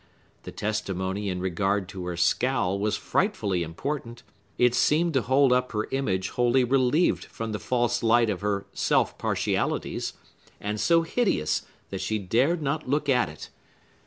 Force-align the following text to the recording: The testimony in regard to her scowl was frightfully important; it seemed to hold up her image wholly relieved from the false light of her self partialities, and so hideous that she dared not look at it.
The 0.41 0.51
testimony 0.51 1.29
in 1.29 1.41
regard 1.41 1.87
to 1.89 2.07
her 2.07 2.17
scowl 2.17 2.79
was 2.79 2.97
frightfully 2.97 3.61
important; 3.61 4.23
it 4.57 4.73
seemed 4.73 5.13
to 5.13 5.21
hold 5.21 5.53
up 5.53 5.73
her 5.73 5.83
image 5.91 6.29
wholly 6.29 6.63
relieved 6.63 7.25
from 7.25 7.51
the 7.51 7.59
false 7.59 8.01
light 8.01 8.31
of 8.31 8.41
her 8.41 8.65
self 8.73 9.15
partialities, 9.19 10.13
and 10.59 10.79
so 10.81 11.03
hideous 11.03 11.67
that 11.91 12.01
she 12.01 12.17
dared 12.17 12.63
not 12.63 12.89
look 12.89 13.09
at 13.09 13.29
it. 13.29 13.51